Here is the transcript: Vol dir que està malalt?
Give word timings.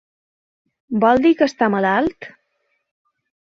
Vol 1.03 1.21
dir 1.27 1.33
que 1.43 1.49
està 1.51 1.69
malalt? 1.75 2.29